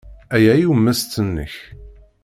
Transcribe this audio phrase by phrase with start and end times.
[0.35, 1.55] Aya i ummesten-nnek.